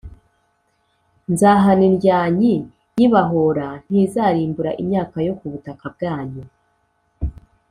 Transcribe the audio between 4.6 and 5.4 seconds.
imyaka yo